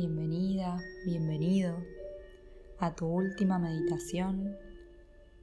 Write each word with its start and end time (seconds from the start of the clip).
Bienvenida, 0.00 0.78
bienvenido 1.04 1.76
a 2.78 2.94
tu 2.94 3.04
última 3.04 3.58
meditación 3.58 4.56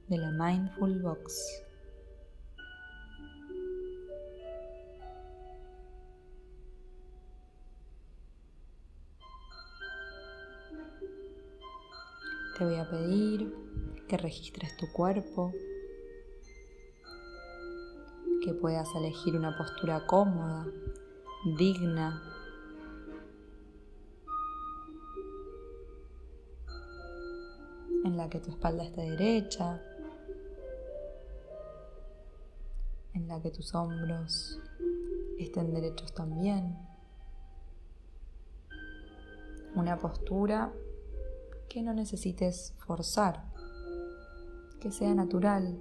de 0.08 0.18
la 0.18 0.32
Mindful 0.32 1.00
Box. 1.00 1.62
Te 12.58 12.64
voy 12.64 12.74
a 12.80 12.90
pedir 12.90 13.54
que 14.08 14.16
registres 14.16 14.76
tu 14.76 14.90
cuerpo, 14.90 15.52
que 18.44 18.54
puedas 18.54 18.88
elegir 18.96 19.36
una 19.36 19.56
postura 19.56 20.04
cómoda, 20.08 20.66
digna 21.56 22.37
que 28.28 28.40
tu 28.40 28.50
espalda 28.50 28.84
esté 28.84 29.02
derecha, 29.02 29.80
en 33.14 33.28
la 33.28 33.40
que 33.40 33.50
tus 33.50 33.74
hombros 33.74 34.60
estén 35.38 35.72
derechos 35.72 36.12
también. 36.14 36.76
Una 39.74 39.98
postura 39.98 40.72
que 41.68 41.82
no 41.82 41.92
necesites 41.94 42.74
forzar, 42.78 43.44
que 44.80 44.90
sea 44.90 45.14
natural. 45.14 45.80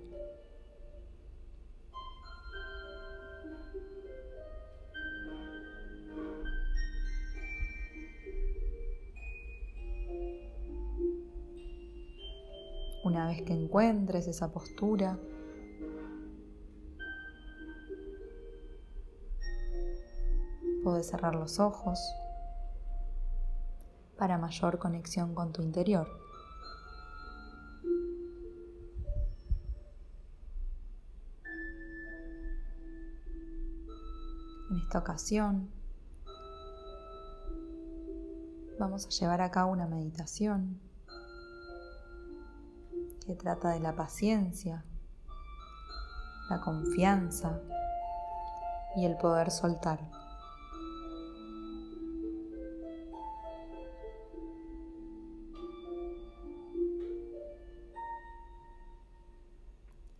Que 13.47 13.53
encuentres 13.53 14.27
esa 14.27 14.51
postura, 14.51 15.17
puedes 20.83 21.07
cerrar 21.07 21.33
los 21.33 21.57
ojos 21.57 21.97
para 24.17 24.37
mayor 24.37 24.79
conexión 24.79 25.33
con 25.33 25.53
tu 25.53 25.61
interior. 25.61 26.09
En 34.69 34.77
esta 34.79 34.99
ocasión 34.99 35.69
vamos 38.77 39.05
a 39.05 39.09
llevar 39.09 39.39
a 39.39 39.51
cabo 39.51 39.71
una 39.71 39.87
meditación 39.87 40.86
que 43.27 43.35
trata 43.35 43.71
de 43.71 43.81
la 43.81 43.93
paciencia, 43.93 44.85
la 46.49 46.61
confianza 46.61 47.59
y 48.95 49.03
el 49.03 49.17
poder 49.17 49.51
soltar. 49.51 49.99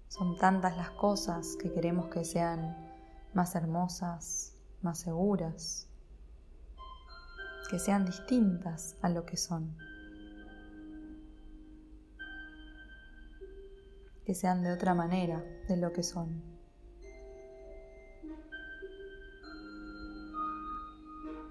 Son 0.09 0.37
tantas 0.37 0.75
las 0.75 0.89
cosas 0.89 1.55
que 1.61 1.71
queremos 1.71 2.07
que 2.07 2.25
sean 2.25 2.75
más 3.33 3.55
hermosas, 3.55 4.53
más 4.81 4.99
seguras, 4.99 5.87
que 7.69 7.79
sean 7.79 8.05
distintas 8.05 8.97
a 9.01 9.07
lo 9.07 9.25
que 9.25 9.37
son. 9.37 9.86
Que 14.27 14.35
sean 14.35 14.61
de 14.61 14.73
otra 14.73 14.93
manera 14.93 15.41
de 15.69 15.77
lo 15.77 15.93
que 15.93 16.03
son. 16.03 16.43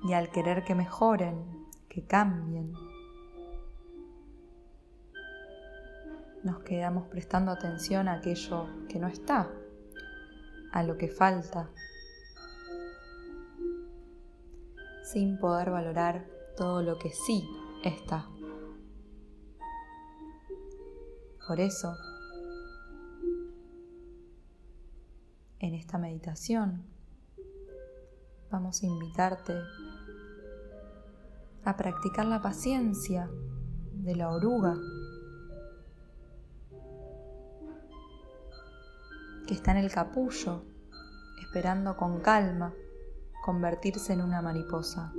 Y 0.03 0.13
al 0.13 0.31
querer 0.31 0.63
que 0.63 0.75
mejoren, 0.75 1.67
que 1.89 2.05
cambien, 2.05 2.75
nos 6.45 6.59
quedamos 6.65 7.09
prestando 7.09 7.51
atención 7.51 8.09
a 8.09 8.17
aquello 8.17 8.67
que 8.91 8.99
no 8.99 9.07
está, 9.07 9.51
a 10.71 10.83
lo 10.83 10.99
que 10.99 11.09
falta, 11.09 11.71
sin 15.03 15.39
poder 15.39 15.71
valorar 15.71 16.27
todo 16.59 16.83
lo 16.83 16.99
que 16.99 17.09
sí 17.09 17.43
está. 17.83 18.29
Por 21.49 21.59
eso, 21.59 21.97
meditación 25.99 26.85
vamos 28.51 28.83
a 28.83 28.87
invitarte 28.87 29.55
a 31.65 31.77
practicar 31.77 32.27
la 32.27 32.41
paciencia 32.41 33.29
de 33.93 34.15
la 34.15 34.31
oruga 34.31 34.77
que 39.47 39.55
está 39.55 39.73
en 39.73 39.79
el 39.79 39.91
capullo 39.91 40.63
esperando 41.41 41.97
con 41.97 42.21
calma 42.21 42.73
convertirse 43.45 44.13
en 44.13 44.21
una 44.21 44.43
mariposa. 44.43 45.13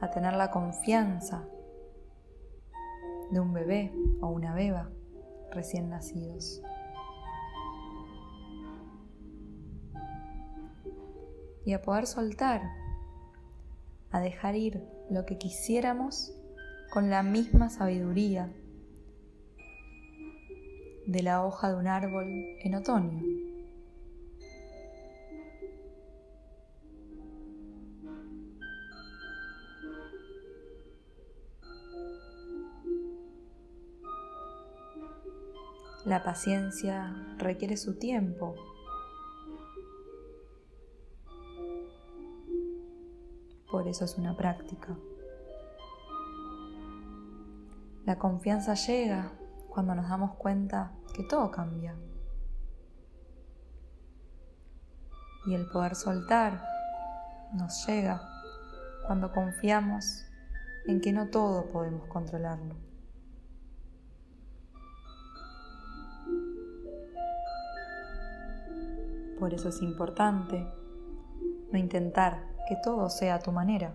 A 0.00 0.10
tener 0.10 0.34
la 0.34 0.50
confianza 0.50 1.44
de 3.30 3.40
un 3.40 3.52
bebé 3.52 3.92
o 4.20 4.28
una 4.28 4.54
beba 4.54 4.90
recién 5.52 5.88
nacidos. 5.88 6.62
Y 11.64 11.72
a 11.74 11.82
poder 11.82 12.06
soltar, 12.06 12.62
a 14.10 14.20
dejar 14.20 14.56
ir 14.56 14.82
lo 15.10 15.24
que 15.26 15.38
quisiéramos 15.38 16.32
con 16.92 17.08
la 17.08 17.22
misma 17.22 17.70
sabiduría 17.70 18.52
de 21.06 21.22
la 21.22 21.44
hoja 21.44 21.70
de 21.70 21.76
un 21.76 21.86
árbol 21.86 22.26
en 22.62 22.74
otoño. 22.74 23.51
La 36.12 36.22
paciencia 36.22 37.10
requiere 37.38 37.78
su 37.78 37.98
tiempo. 37.98 38.54
Por 43.70 43.88
eso 43.88 44.04
es 44.04 44.18
una 44.18 44.36
práctica. 44.36 44.94
La 48.04 48.18
confianza 48.18 48.74
llega 48.74 49.32
cuando 49.70 49.94
nos 49.94 50.06
damos 50.06 50.34
cuenta 50.34 50.92
que 51.14 51.22
todo 51.22 51.50
cambia. 51.50 51.96
Y 55.46 55.54
el 55.54 55.66
poder 55.70 55.94
soltar 55.94 56.62
nos 57.54 57.86
llega 57.86 58.20
cuando 59.06 59.32
confiamos 59.32 60.26
en 60.86 61.00
que 61.00 61.14
no 61.14 61.30
todo 61.30 61.70
podemos 61.70 62.06
controlarlo. 62.08 62.91
Por 69.42 69.52
eso 69.52 69.70
es 69.70 69.82
importante 69.82 70.64
no 71.72 71.76
intentar 71.76 72.46
que 72.68 72.76
todo 72.76 73.10
sea 73.10 73.34
a 73.34 73.38
tu 73.40 73.50
manera, 73.50 73.92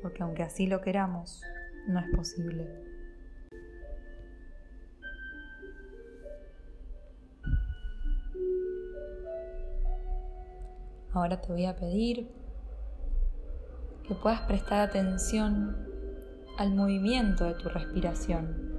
porque 0.00 0.22
aunque 0.22 0.42
así 0.42 0.66
lo 0.66 0.80
queramos, 0.80 1.42
no 1.86 2.00
es 2.00 2.06
posible. 2.16 2.66
Ahora 11.12 11.38
te 11.42 11.52
voy 11.52 11.66
a 11.66 11.76
pedir 11.76 12.30
que 14.08 14.14
puedas 14.14 14.40
prestar 14.46 14.80
atención 14.80 15.86
al 16.56 16.74
movimiento 16.74 17.44
de 17.44 17.52
tu 17.56 17.68
respiración. 17.68 18.73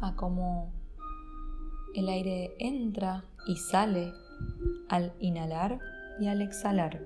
A 0.00 0.14
cómo 0.16 0.72
el 1.94 2.08
aire 2.08 2.54
entra 2.58 3.24
y 3.46 3.56
sale 3.56 4.12
al 4.88 5.12
inhalar 5.18 5.78
y 6.20 6.28
al 6.28 6.42
exhalar. 6.42 7.00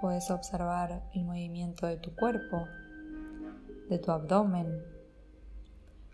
Puedes 0.00 0.30
observar 0.30 1.02
el 1.14 1.24
movimiento 1.24 1.86
de 1.86 1.96
tu 1.96 2.14
cuerpo, 2.14 2.66
de 3.88 3.98
tu 3.98 4.12
abdomen, 4.12 4.82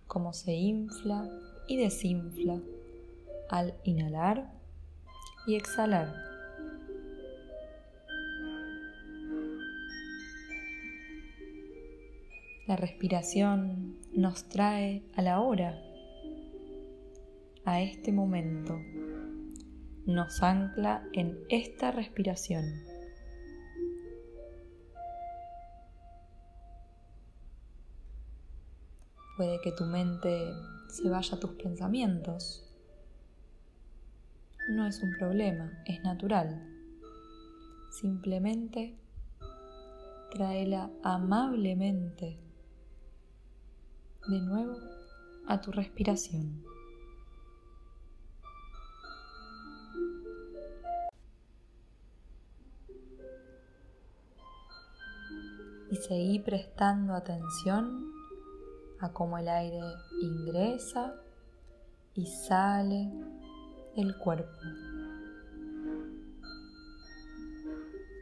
cómo 0.07 0.33
se 0.33 0.53
infla 0.53 1.29
y 1.67 1.77
desinfla 1.77 2.61
al 3.51 3.75
inhalar 3.85 4.53
y 5.47 5.57
exhalar. 5.57 6.32
La 12.67 12.77
respiración 12.77 13.99
nos 14.13 14.49
trae 14.49 15.03
a 15.17 15.23
la 15.23 15.41
hora, 15.41 15.83
a 17.65 17.81
este 17.81 18.13
momento, 18.13 18.79
nos 20.07 20.41
ancla 20.45 21.05
en 21.13 21.41
esta 21.49 21.91
respiración. 21.91 22.65
Puede 29.37 29.61
que 29.63 29.73
tu 29.73 29.85
mente 29.85 30.53
se 30.89 31.09
vaya 31.09 31.37
a 31.37 31.41
tus 31.41 31.51
pensamientos. 31.55 32.65
No 34.71 34.87
es 34.87 35.03
un 35.03 35.11
problema, 35.19 35.83
es 35.85 36.01
natural. 36.05 36.65
Simplemente 37.91 38.97
tráela 40.31 40.93
amablemente 41.03 42.39
de 44.29 44.41
nuevo 44.41 44.77
a 45.47 45.61
tu 45.61 45.73
respiración. 45.73 46.65
Y 55.91 55.97
seguí 55.97 56.39
prestando 56.39 57.15
atención 57.15 58.11
a 59.01 59.13
cómo 59.13 59.37
el 59.37 59.49
aire 59.49 59.83
ingresa 60.23 61.15
y 62.15 62.27
sale 62.27 63.11
del 63.97 64.17
cuerpo, 64.17 64.59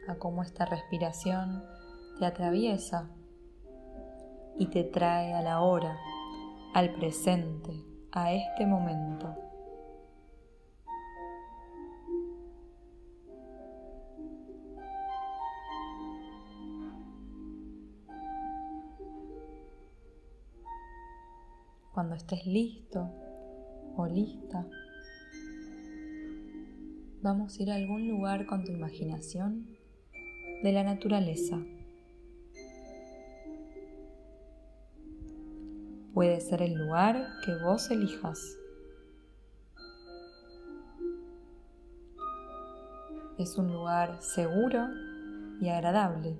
a 0.07 0.15
cómo 0.15 0.43
esta 0.43 0.65
respiración 0.65 1.63
te 2.19 2.25
atraviesa 2.25 3.09
y 4.57 4.67
te 4.67 4.83
trae 4.83 5.33
a 5.33 5.41
la 5.41 5.61
hora, 5.61 5.97
al 6.73 6.93
presente, 6.93 7.83
a 8.11 8.33
este 8.33 8.65
momento. 8.65 9.35
Cuando 21.93 22.15
estés 22.15 22.45
listo 22.45 23.11
o 23.95 24.07
lista, 24.07 24.65
vamos 27.21 27.59
a 27.59 27.63
ir 27.63 27.71
a 27.71 27.75
algún 27.75 28.07
lugar 28.07 28.45
con 28.45 28.63
tu 28.63 28.71
imaginación 28.71 29.77
de 30.63 30.71
la 30.71 30.83
naturaleza. 30.83 31.59
Puede 36.13 36.41
ser 36.41 36.61
el 36.61 36.73
lugar 36.73 37.39
que 37.45 37.55
vos 37.55 37.89
elijas. 37.89 38.57
Es 43.37 43.57
un 43.57 43.71
lugar 43.71 44.21
seguro 44.21 44.89
y 45.61 45.69
agradable. 45.69 46.37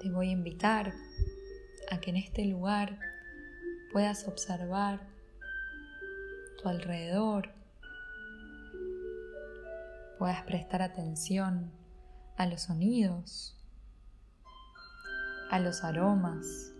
Te 0.00 0.10
voy 0.10 0.30
a 0.30 0.32
invitar 0.32 0.92
a 1.92 2.00
que 2.00 2.10
en 2.10 2.16
este 2.16 2.44
lugar 2.46 2.98
puedas 3.92 4.26
observar 4.26 5.15
alrededor, 6.68 7.50
puedas 10.18 10.42
prestar 10.44 10.82
atención 10.82 11.70
a 12.36 12.46
los 12.46 12.62
sonidos, 12.62 13.56
a 15.50 15.58
los 15.58 15.84
aromas, 15.84 16.72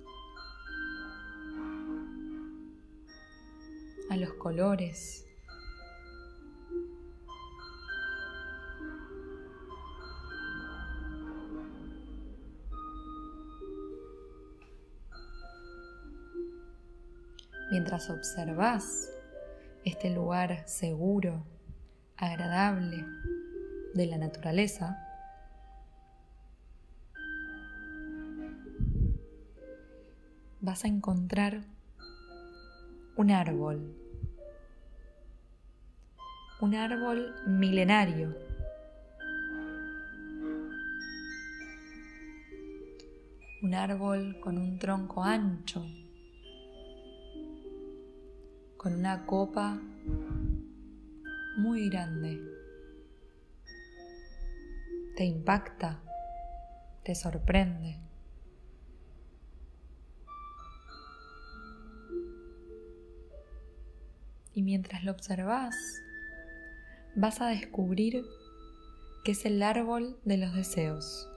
a 4.10 4.16
los 4.16 4.32
colores. 4.34 5.24
Mientras 17.70 18.08
observas 18.10 19.15
este 19.86 20.10
lugar 20.10 20.66
seguro, 20.66 21.44
agradable 22.16 23.06
de 23.94 24.06
la 24.06 24.18
naturaleza, 24.18 25.00
vas 30.60 30.84
a 30.84 30.88
encontrar 30.88 31.62
un 33.14 33.30
árbol, 33.30 33.96
un 36.60 36.74
árbol 36.74 37.32
milenario. 37.46 38.36
Un 43.62 43.72
árbol 43.72 44.40
con 44.40 44.58
un 44.58 44.80
tronco 44.80 45.22
ancho, 45.22 45.84
con 48.86 48.94
una 48.94 49.26
copa 49.26 49.80
muy 51.58 51.88
grande. 51.90 52.40
Te 55.16 55.24
impacta, 55.24 56.00
te 57.02 57.16
sorprende. 57.16 57.98
Y 64.54 64.62
mientras 64.62 65.02
lo 65.02 65.10
observas, 65.10 65.74
vas 67.16 67.40
a 67.40 67.48
descubrir 67.48 68.24
que 69.24 69.32
es 69.32 69.44
el 69.46 69.64
árbol 69.64 70.16
de 70.24 70.36
los 70.36 70.54
deseos. 70.54 71.28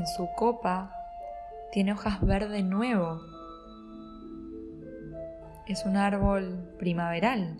En 0.00 0.06
su 0.06 0.30
copa 0.34 0.90
tiene 1.72 1.92
hojas 1.92 2.22
verde 2.22 2.62
nuevo. 2.62 3.20
Es 5.66 5.84
un 5.84 5.98
árbol 5.98 6.74
primaveral. 6.78 7.58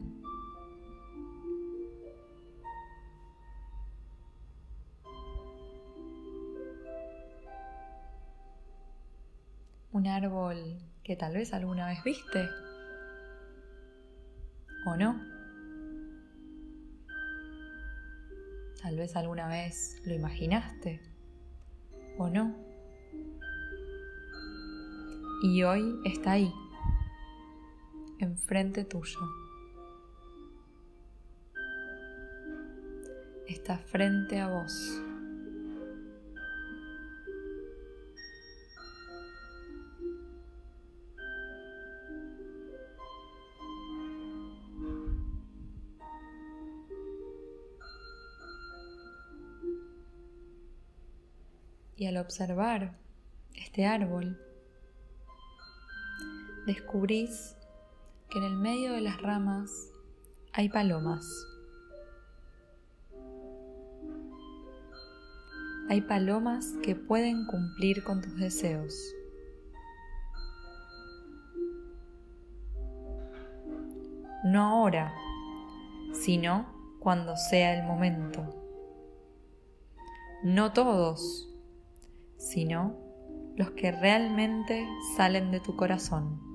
Un 9.92 10.06
árbol 10.06 10.78
que 11.02 11.16
tal 11.16 11.34
vez 11.34 11.52
alguna 11.52 11.88
vez 11.88 12.02
viste. 12.02 12.48
¿O 14.86 14.96
no? 14.96 15.20
Tal 18.80 18.96
vez 18.96 19.14
alguna 19.14 19.46
vez 19.46 20.00
lo 20.06 20.14
imaginaste 20.14 21.09
o 22.20 22.28
no. 22.28 22.54
Y 25.42 25.62
hoy 25.62 25.98
está 26.04 26.32
ahí, 26.32 26.52
enfrente 28.18 28.84
tuyo. 28.84 29.20
Está 33.46 33.78
frente 33.78 34.38
a 34.38 34.48
vos. 34.48 35.09
Y 52.00 52.06
al 52.06 52.16
observar 52.16 52.96
este 53.54 53.84
árbol, 53.84 54.40
descubrís 56.66 57.54
que 58.30 58.38
en 58.38 58.44
el 58.44 58.56
medio 58.56 58.92
de 58.92 59.02
las 59.02 59.20
ramas 59.20 59.70
hay 60.54 60.70
palomas. 60.70 61.26
Hay 65.90 66.00
palomas 66.00 66.72
que 66.82 66.96
pueden 66.96 67.44
cumplir 67.44 68.02
con 68.02 68.22
tus 68.22 68.34
deseos. 68.38 68.94
No 74.44 74.62
ahora, 74.62 75.14
sino 76.14 76.64
cuando 76.98 77.36
sea 77.36 77.78
el 77.78 77.86
momento. 77.86 78.42
No 80.42 80.72
todos, 80.72 81.49
sino 82.40 82.96
los 83.56 83.72
que 83.72 83.92
realmente 83.92 84.88
salen 85.16 85.50
de 85.50 85.60
tu 85.60 85.76
corazón. 85.76 86.50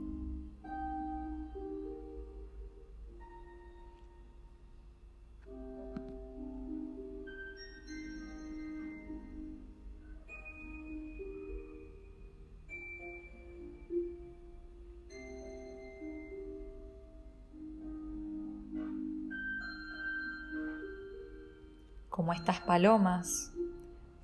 como 22.09 22.31
estas 22.31 22.61
palomas, 22.61 23.54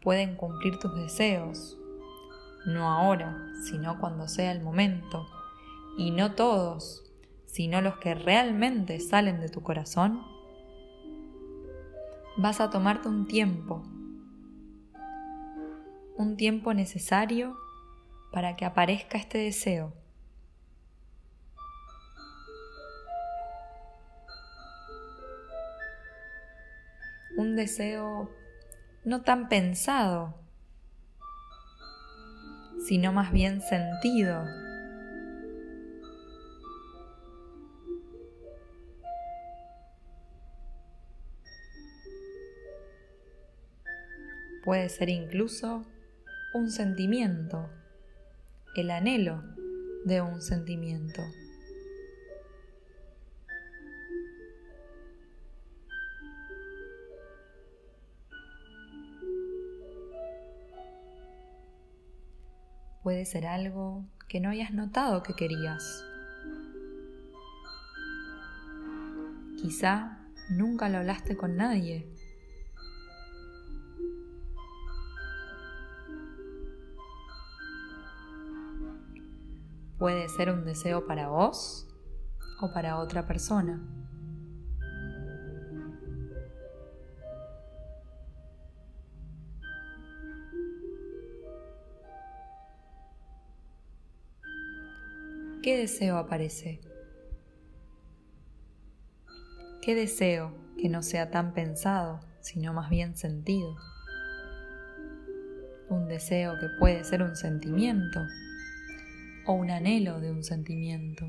pueden 0.01 0.35
cumplir 0.35 0.79
tus 0.79 0.95
deseos, 0.95 1.77
no 2.65 2.89
ahora, 2.89 3.37
sino 3.63 3.99
cuando 3.99 4.27
sea 4.27 4.51
el 4.51 4.61
momento, 4.61 5.27
y 5.97 6.11
no 6.11 6.33
todos, 6.33 7.03
sino 7.45 7.81
los 7.81 7.97
que 7.97 8.15
realmente 8.15 8.99
salen 8.99 9.39
de 9.39 9.49
tu 9.49 9.61
corazón, 9.61 10.23
vas 12.37 12.61
a 12.61 12.69
tomarte 12.69 13.07
un 13.07 13.27
tiempo, 13.27 13.83
un 16.17 16.37
tiempo 16.37 16.73
necesario 16.73 17.55
para 18.31 18.55
que 18.55 18.65
aparezca 18.65 19.17
este 19.17 19.37
deseo. 19.37 19.93
Un 27.37 27.55
deseo 27.55 28.29
no 29.03 29.21
tan 29.21 29.49
pensado, 29.49 30.35
sino 32.87 33.11
más 33.11 33.31
bien 33.31 33.61
sentido. 33.61 34.45
Puede 44.63 44.89
ser 44.89 45.09
incluso 45.09 45.83
un 46.53 46.69
sentimiento, 46.69 47.69
el 48.75 48.91
anhelo 48.91 49.41
de 50.05 50.21
un 50.21 50.41
sentimiento. 50.41 51.21
Puede 63.11 63.25
ser 63.25 63.45
algo 63.45 64.05
que 64.29 64.39
no 64.39 64.51
hayas 64.51 64.71
notado 64.71 65.21
que 65.21 65.33
querías. 65.33 66.01
Quizá 69.61 70.17
nunca 70.49 70.87
lo 70.87 70.99
hablaste 70.99 71.35
con 71.35 71.57
nadie. 71.57 72.09
Puede 79.99 80.29
ser 80.29 80.49
un 80.49 80.63
deseo 80.63 81.05
para 81.05 81.27
vos 81.27 81.89
o 82.61 82.71
para 82.71 82.97
otra 82.97 83.27
persona. 83.27 84.00
¿Qué 95.61 95.77
deseo 95.77 96.17
aparece? 96.17 96.81
¿Qué 99.81 99.95
deseo 99.95 100.53
que 100.77 100.89
no 100.89 101.03
sea 101.03 101.29
tan 101.29 101.53
pensado, 101.53 102.19
sino 102.39 102.73
más 102.73 102.89
bien 102.89 103.15
sentido? 103.15 103.75
Un 105.89 106.07
deseo 106.07 106.53
que 106.59 106.67
puede 106.79 107.03
ser 107.03 107.21
un 107.21 107.35
sentimiento 107.35 108.19
o 109.45 109.53
un 109.53 109.69
anhelo 109.69 110.19
de 110.19 110.31
un 110.31 110.43
sentimiento. 110.43 111.25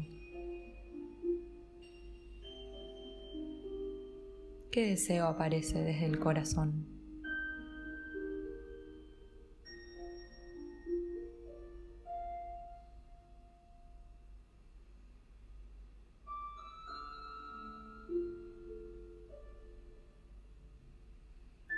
¿Qué 4.71 4.87
deseo 4.87 5.27
aparece 5.27 5.83
desde 5.83 6.07
el 6.07 6.19
corazón? 6.19 7.02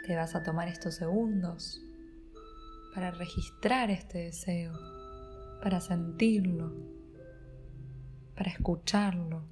Te 0.06 0.16
vas 0.16 0.34
a 0.34 0.42
tomar 0.42 0.68
estos 0.68 0.96
segundos 0.96 1.80
para 2.94 3.10
registrar 3.10 3.90
este 3.90 4.18
deseo, 4.18 4.72
para 5.62 5.80
sentirlo, 5.80 6.74
para 8.36 8.50
escucharlo, 8.50 9.42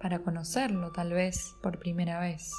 para 0.00 0.20
conocerlo 0.20 0.92
tal 0.92 1.12
vez 1.12 1.54
por 1.62 1.78
primera 1.78 2.20
vez. 2.20 2.50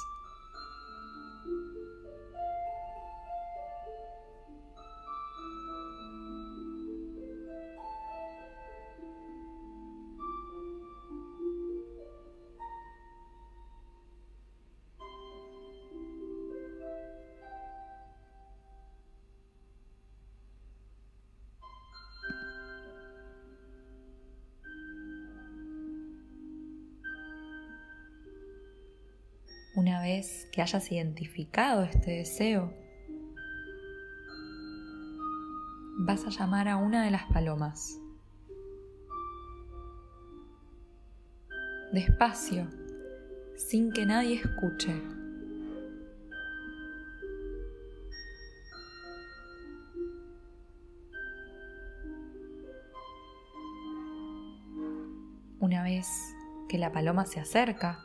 Una 29.82 30.00
vez 30.00 30.46
que 30.52 30.62
hayas 30.62 30.92
identificado 30.92 31.82
este 31.82 32.12
deseo, 32.12 32.72
vas 35.98 36.24
a 36.24 36.30
llamar 36.30 36.68
a 36.68 36.76
una 36.76 37.04
de 37.04 37.10
las 37.10 37.24
palomas. 37.24 37.98
Despacio, 41.92 42.68
sin 43.56 43.90
que 43.90 44.06
nadie 44.06 44.36
escuche. 44.36 45.02
Una 55.58 55.82
vez 55.82 56.06
que 56.68 56.78
la 56.78 56.92
paloma 56.92 57.26
se 57.26 57.40
acerca, 57.40 57.98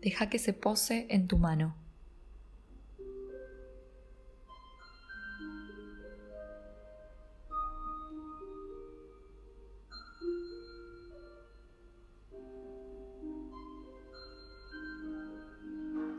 deja 0.00 0.30
que 0.30 0.38
se 0.38 0.52
pose 0.52 1.06
en 1.10 1.28
tu 1.28 1.38
mano. 1.38 1.74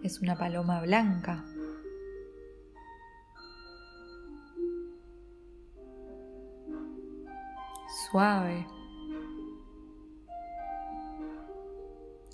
Es 0.04 0.20
una 0.20 0.38
paloma 0.38 0.82
blanca. 0.82 1.46
Suave. 8.10 8.66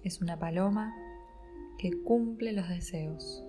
Es 0.04 0.22
una 0.22 0.40
paloma 0.40 1.07
que 1.78 1.92
cumple 2.04 2.54
los 2.54 2.68
deseos. 2.68 3.44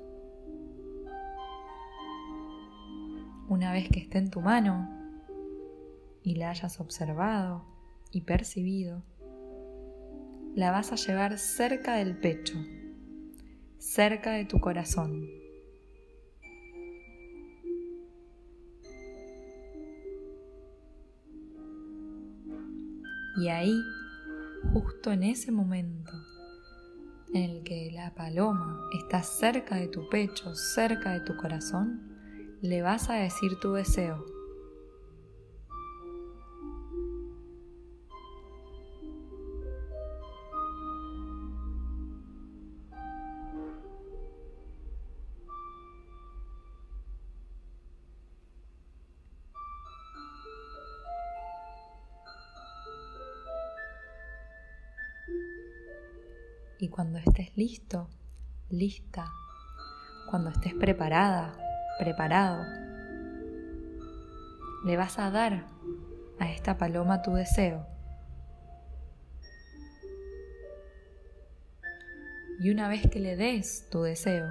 Una 3.48 3.72
vez 3.72 3.88
que 3.88 4.00
esté 4.00 4.18
en 4.18 4.30
tu 4.30 4.40
mano 4.40 4.88
y 6.22 6.34
la 6.34 6.50
hayas 6.50 6.80
observado 6.80 7.64
y 8.12 8.22
percibido, 8.22 9.02
la 10.54 10.70
vas 10.70 10.92
a 10.92 10.96
llevar 10.96 11.38
cerca 11.38 11.94
del 11.94 12.18
pecho, 12.18 12.58
cerca 13.78 14.32
de 14.32 14.44
tu 14.44 14.60
corazón. 14.60 15.26
Y 23.40 23.48
ahí, 23.48 23.80
justo 24.72 25.12
en 25.12 25.22
ese 25.22 25.52
momento 25.52 26.12
en 27.34 27.50
el 27.50 27.62
que 27.62 27.90
la 27.92 28.14
paloma 28.14 28.88
está 28.98 29.22
cerca 29.22 29.76
de 29.76 29.88
tu 29.88 30.08
pecho, 30.08 30.54
cerca 30.54 31.12
de 31.12 31.20
tu 31.20 31.36
corazón, 31.36 32.00
le 32.60 32.82
vas 32.82 33.10
a 33.10 33.14
decir 33.14 33.58
tu 33.60 33.72
deseo. 33.72 34.24
Listo, 57.58 58.08
lista, 58.70 59.32
cuando 60.30 60.50
estés 60.50 60.74
preparada, 60.74 61.58
preparado, 61.98 62.64
le 64.84 64.96
vas 64.96 65.18
a 65.18 65.32
dar 65.32 65.66
a 66.38 66.48
esta 66.52 66.78
paloma 66.78 67.20
tu 67.20 67.34
deseo. 67.34 67.84
Y 72.60 72.70
una 72.70 72.88
vez 72.88 73.10
que 73.10 73.18
le 73.18 73.34
des 73.34 73.88
tu 73.90 74.02
deseo, 74.02 74.46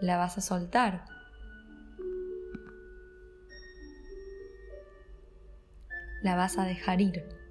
la 0.00 0.16
vas 0.16 0.36
a 0.38 0.40
soltar. 0.40 1.04
La 6.24 6.34
vas 6.34 6.58
a 6.58 6.64
dejar 6.64 7.00
ir. 7.00 7.41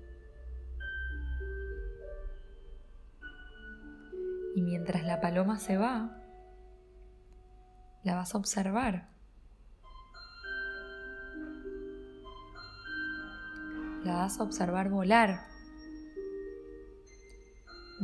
Mientras 4.81 5.03
la 5.03 5.21
paloma 5.21 5.59
se 5.59 5.77
va, 5.77 6.09
la 8.01 8.15
vas 8.15 8.33
a 8.33 8.37
observar. 8.39 9.09
La 14.03 14.15
vas 14.15 14.39
a 14.39 14.43
observar 14.43 14.89
volar. 14.89 15.41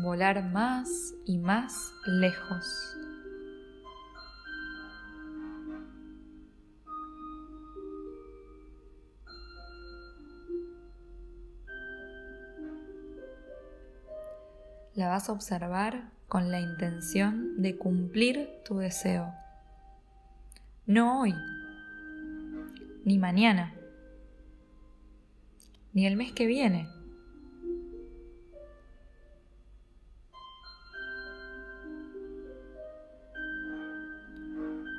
Volar 0.03 0.43
más 0.51 1.15
y 1.25 1.39
más 1.39 1.95
lejos. 2.05 2.95
La 14.93 15.07
vas 15.09 15.27
a 15.27 15.31
observar 15.31 16.16
con 16.27 16.51
la 16.51 16.59
intención 16.59 17.61
de 17.61 17.77
cumplir 17.77 18.49
tu 18.65 18.77
deseo. 18.77 19.33
No 20.85 21.21
hoy, 21.21 21.33
ni 23.05 23.17
mañana, 23.17 23.73
ni 25.93 26.05
el 26.05 26.17
mes 26.17 26.33
que 26.33 26.45
viene. 26.45 26.89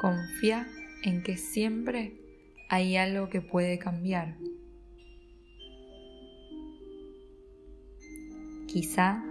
Confía 0.01 0.67
en 1.03 1.23
que 1.23 1.37
siempre 1.37 2.21
hay 2.69 2.97
algo 2.97 3.29
que 3.29 3.41
puede 3.41 3.79
cambiar. 3.79 4.37
Quizá 8.67 9.25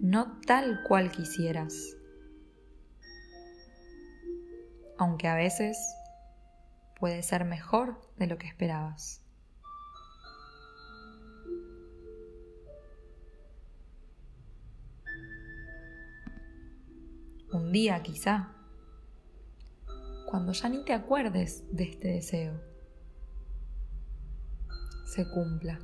no 0.00 0.40
tal 0.46 0.82
cual 0.84 1.10
quisieras. 1.10 1.96
Aunque 4.96 5.28
a 5.28 5.34
veces 5.34 5.76
puede 6.98 7.22
ser 7.22 7.44
mejor 7.44 8.00
de 8.16 8.26
lo 8.26 8.38
que 8.38 8.46
esperabas. 8.46 9.22
Un 17.52 17.72
día 17.72 18.02
quizá, 18.02 18.52
cuando 20.26 20.52
ya 20.52 20.68
ni 20.68 20.84
te 20.84 20.92
acuerdes 20.92 21.64
de 21.74 21.84
este 21.84 22.08
deseo, 22.08 22.60
se 25.06 25.28
cumpla. 25.30 25.78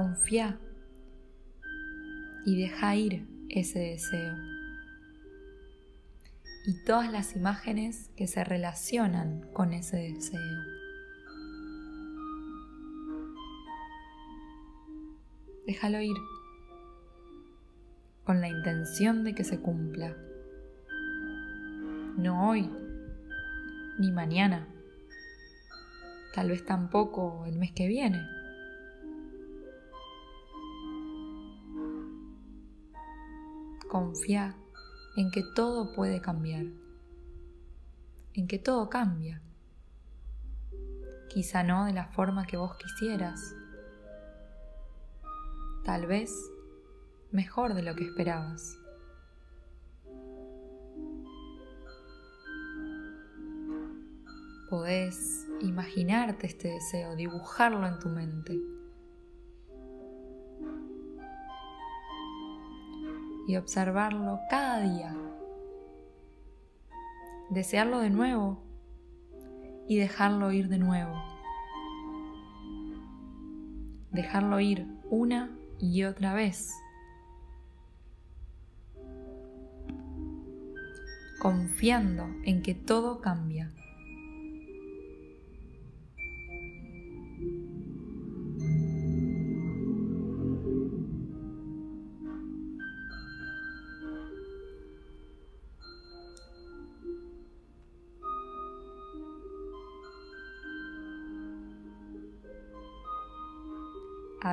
Confía 0.00 0.58
y 2.46 2.58
deja 2.58 2.96
ir 2.96 3.28
ese 3.50 3.80
deseo. 3.80 4.34
Y 6.66 6.84
todas 6.86 7.12
las 7.12 7.36
imágenes 7.36 8.10
que 8.16 8.26
se 8.26 8.42
relacionan 8.42 9.42
con 9.52 9.74
ese 9.74 9.98
deseo. 9.98 10.40
Déjalo 15.66 16.00
ir 16.00 16.16
con 18.24 18.40
la 18.40 18.48
intención 18.48 19.22
de 19.22 19.34
que 19.34 19.44
se 19.44 19.60
cumpla. 19.60 20.16
No 22.16 22.48
hoy, 22.48 22.70
ni 23.98 24.12
mañana, 24.12 24.66
tal 26.34 26.48
vez 26.48 26.64
tampoco 26.64 27.44
el 27.44 27.58
mes 27.58 27.72
que 27.72 27.86
viene 27.86 28.39
confía 33.90 34.56
en 35.16 35.32
que 35.32 35.42
todo 35.42 35.92
puede 35.92 36.20
cambiar, 36.22 36.64
en 38.32 38.46
que 38.46 38.58
todo 38.58 38.88
cambia. 38.88 39.42
Quizá 41.28 41.64
no 41.64 41.84
de 41.84 41.92
la 41.92 42.06
forma 42.06 42.46
que 42.46 42.56
vos 42.56 42.76
quisieras, 42.76 43.54
tal 45.84 46.06
vez 46.06 46.32
mejor 47.32 47.74
de 47.74 47.82
lo 47.82 47.96
que 47.96 48.04
esperabas. 48.04 48.78
Podés 54.68 55.48
imaginarte 55.60 56.46
este 56.46 56.68
deseo, 56.68 57.16
dibujarlo 57.16 57.88
en 57.88 57.98
tu 57.98 58.08
mente. 58.08 58.79
Y 63.50 63.56
observarlo 63.56 64.38
cada 64.48 64.80
día. 64.80 65.12
Desearlo 67.50 67.98
de 67.98 68.08
nuevo 68.08 68.62
y 69.88 69.96
dejarlo 69.96 70.52
ir 70.52 70.68
de 70.68 70.78
nuevo. 70.78 71.20
Dejarlo 74.12 74.60
ir 74.60 74.86
una 75.10 75.50
y 75.80 76.04
otra 76.04 76.32
vez. 76.32 76.72
Confiando 81.40 82.28
en 82.44 82.62
que 82.62 82.76
todo 82.76 83.20
cambia. 83.20 83.72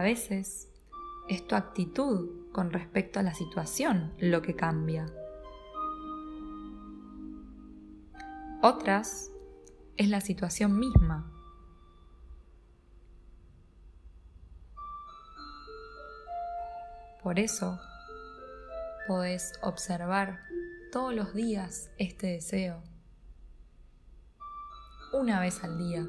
Veces 0.07 0.69
es 1.27 1.45
tu 1.45 1.55
actitud 1.55 2.49
con 2.53 2.71
respecto 2.71 3.19
a 3.19 3.23
la 3.23 3.33
situación 3.33 4.13
lo 4.19 4.41
que 4.41 4.55
cambia. 4.55 5.05
Otras 8.61 9.29
es 9.97 10.07
la 10.07 10.21
situación 10.21 10.79
misma. 10.79 11.29
Por 17.21 17.37
eso 17.37 17.77
podés 19.07 19.59
observar 19.61 20.39
todos 20.93 21.13
los 21.13 21.33
días 21.33 21.91
este 21.97 22.27
deseo. 22.27 22.81
Una 25.11 25.41
vez 25.41 25.61
al 25.65 25.77
día. 25.77 26.07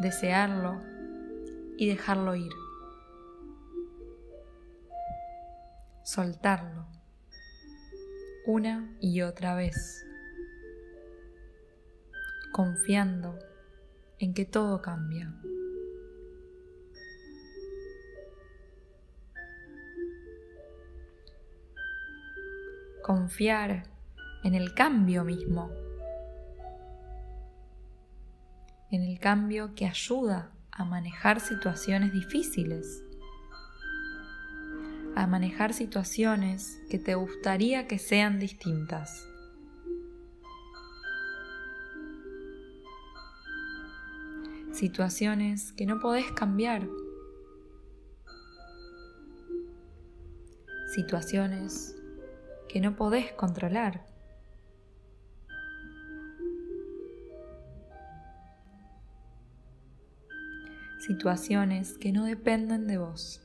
Desearlo 0.00 0.82
y 1.78 1.88
dejarlo 1.88 2.34
ir. 2.34 2.63
Soltarlo. 6.04 6.86
Una 8.46 8.96
y 9.00 9.22
otra 9.22 9.54
vez. 9.54 10.06
Confiando 12.52 13.38
en 14.18 14.34
que 14.34 14.44
todo 14.44 14.80
cambia. 14.80 15.34
confiar 23.04 23.82
en 24.44 24.54
el 24.54 24.72
cambio 24.72 25.24
mismo, 25.24 25.70
en 28.90 29.02
el 29.02 29.18
cambio 29.18 29.74
que 29.74 29.86
ayuda 29.86 30.50
a 30.70 30.86
manejar 30.86 31.38
situaciones 31.40 32.14
difíciles, 32.14 33.04
a 35.16 35.26
manejar 35.26 35.72
situaciones 35.72 36.80
que 36.90 36.98
te 36.98 37.14
gustaría 37.14 37.86
que 37.86 37.98
sean 37.98 38.38
distintas. 38.38 39.28
Situaciones 44.72 45.72
que 45.72 45.86
no 45.86 46.00
podés 46.00 46.32
cambiar. 46.32 46.88
Situaciones 50.94 51.94
que 52.68 52.80
no 52.80 52.96
podés 52.96 53.32
controlar. 53.32 54.04
Situaciones 60.98 61.98
que 61.98 62.12
no 62.12 62.24
dependen 62.24 62.86
de 62.86 62.98
vos. 62.98 63.44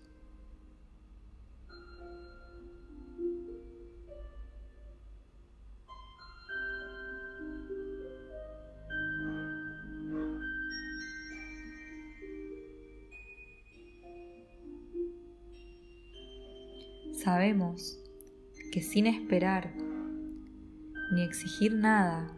Que 18.72 18.82
sin 18.82 19.08
esperar 19.08 19.74
ni 21.14 21.24
exigir 21.24 21.74
nada, 21.74 22.36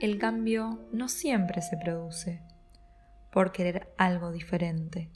el 0.00 0.18
cambio 0.18 0.78
no 0.92 1.08
siempre 1.08 1.60
se 1.62 1.76
produce 1.76 2.40
por 3.32 3.52
querer 3.52 3.92
algo 3.98 4.30
diferente. 4.30 5.10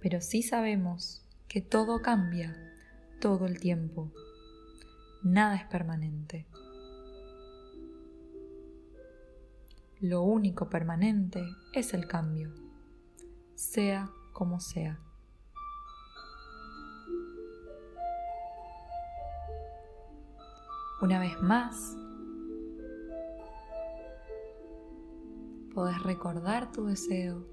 Pero 0.00 0.20
sí 0.20 0.42
sabemos 0.42 1.26
que 1.48 1.60
todo 1.60 2.02
cambia 2.02 2.56
todo 3.20 3.46
el 3.46 3.58
tiempo. 3.58 4.12
Nada 5.22 5.56
es 5.56 5.64
permanente. 5.64 6.46
Lo 10.00 10.22
único 10.22 10.70
permanente 10.70 11.44
es 11.74 11.92
el 11.92 12.06
cambio, 12.06 12.54
sea 13.60 14.10
como 14.32 14.58
sea. 14.58 14.98
Una 21.02 21.20
vez 21.20 21.38
más, 21.42 21.94
podés 25.74 26.02
recordar 26.02 26.72
tu 26.72 26.86
deseo, 26.86 27.46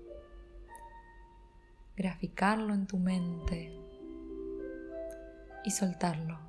graficarlo 1.98 2.74
en 2.74 2.88
tu 2.88 2.98
mente 3.00 3.78
y 5.66 5.72
soltarlo. 5.72 6.40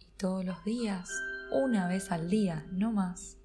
Y 0.00 0.18
todos 0.18 0.44
los 0.44 0.62
días, 0.64 1.10
una 1.50 1.88
vez 1.88 2.12
al 2.12 2.28
día, 2.28 2.66
no 2.72 2.92
más, 2.92 3.38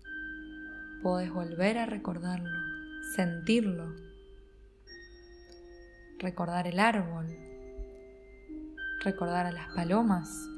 podés 1.02 1.32
volver 1.32 1.78
a 1.78 1.86
recordarlo, 1.86 2.69
sentirlo 3.16 4.10
recordar 6.20 6.68
el 6.68 6.80
árbol, 6.80 7.28
recordar 9.04 9.46
a 9.46 9.52
las 9.52 9.74
palomas, 9.74 10.50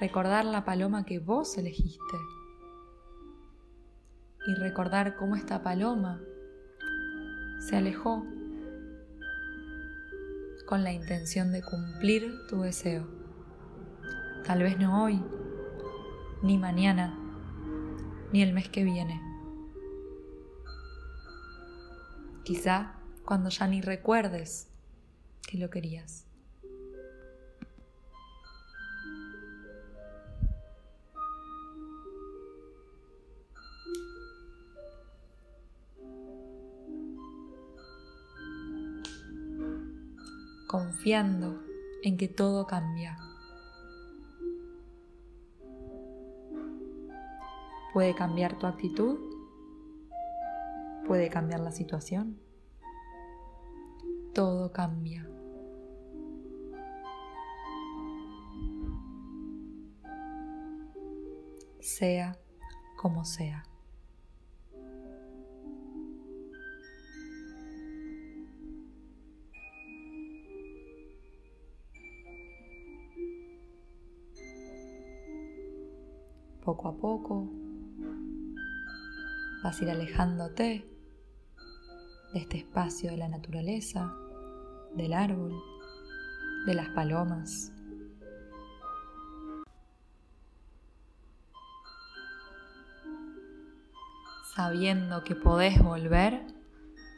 recordar 0.00 0.44
la 0.46 0.64
paloma 0.64 1.04
que 1.04 1.18
vos 1.18 1.58
elegiste 1.58 2.16
y 4.46 4.54
recordar 4.54 5.16
cómo 5.16 5.36
esta 5.36 5.62
paloma 5.62 6.20
se 7.60 7.76
alejó 7.76 8.24
con 10.66 10.82
la 10.82 10.92
intención 10.92 11.52
de 11.52 11.62
cumplir 11.62 12.46
tu 12.48 12.62
deseo. 12.62 13.06
Tal 14.46 14.62
vez 14.62 14.78
no 14.78 15.04
hoy, 15.04 15.22
ni 16.42 16.56
mañana, 16.56 17.18
ni 18.32 18.42
el 18.42 18.54
mes 18.54 18.68
que 18.70 18.84
viene. 18.84 19.27
Quizá 22.48 22.94
cuando 23.26 23.50
ya 23.50 23.66
ni 23.66 23.82
recuerdes 23.82 24.68
que 25.46 25.58
lo 25.58 25.68
querías. 25.68 26.24
confiando 40.66 41.62
en 42.02 42.16
que 42.16 42.28
todo 42.28 42.66
cambia. 42.66 43.18
Puede 47.92 48.14
cambiar 48.14 48.58
tu 48.58 48.66
actitud, 48.66 49.27
puede 51.08 51.30
cambiar 51.30 51.60
la 51.60 51.72
situación 51.72 52.38
todo 54.38 54.70
cambia. 54.70 55.28
Sea 61.80 62.38
como 62.96 63.24
sea. 63.24 63.64
Poco 76.64 76.86
a 76.86 76.96
poco 76.96 77.50
vas 79.64 79.80
a 79.80 79.82
ir 79.82 79.90
alejándote 79.90 80.97
de 82.32 82.40
este 82.40 82.58
espacio 82.58 83.10
de 83.10 83.16
la 83.16 83.28
naturaleza 83.28 84.14
del 84.94 85.12
árbol, 85.12 85.52
de 86.66 86.74
las 86.74 86.88
palomas. 86.90 87.72
Sabiendo 94.54 95.22
que 95.22 95.36
podés 95.36 95.80
volver 95.82 96.44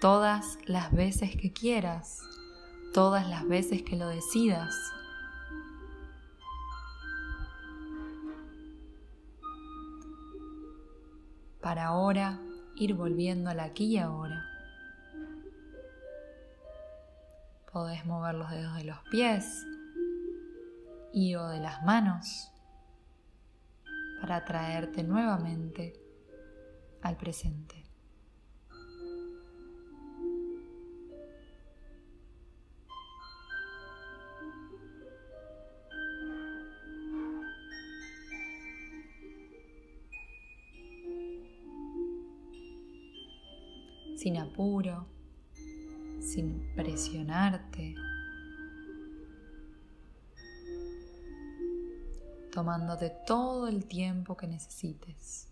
todas 0.00 0.58
las 0.66 0.92
veces 0.92 1.36
que 1.36 1.52
quieras, 1.52 2.20
todas 2.92 3.28
las 3.28 3.48
veces 3.48 3.82
que 3.82 3.96
lo 3.96 4.08
decidas. 4.08 4.74
Para 11.62 11.86
ahora 11.86 12.40
ir 12.76 12.94
volviendo 12.94 13.50
al 13.50 13.60
aquí 13.60 13.84
y 13.86 13.98
ahora. 13.98 14.49
Podés 17.72 18.04
mover 18.04 18.34
los 18.34 18.50
dedos 18.50 18.76
de 18.76 18.84
los 18.84 18.98
pies 19.10 19.66
y 21.12 21.34
o 21.36 21.48
de 21.48 21.60
las 21.60 21.82
manos 21.84 22.50
para 24.20 24.44
traerte 24.44 25.02
nuevamente 25.02 25.94
al 27.02 27.16
presente. 27.16 27.80
sin 44.20 44.36
apuro 44.36 45.19
sin 46.20 46.72
presionarte, 46.74 47.94
tomándote 52.52 53.12
todo 53.26 53.68
el 53.68 53.86
tiempo 53.86 54.36
que 54.36 54.46
necesites. 54.46 55.48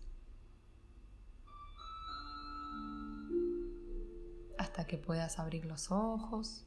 Hasta 4.57 4.85
que 4.85 4.97
puedas 4.97 5.39
abrir 5.39 5.65
los 5.65 5.91
ojos 5.91 6.65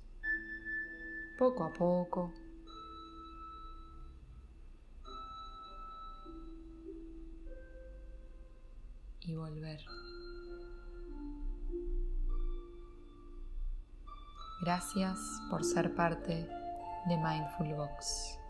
poco 1.39 1.65
a 1.65 1.73
poco. 1.73 2.33
Gracias 14.83 15.41
por 15.49 15.63
ser 15.63 15.95
parte 15.95 16.49
de 17.07 17.17
Mindful 17.17 17.73
Box. 17.77 18.42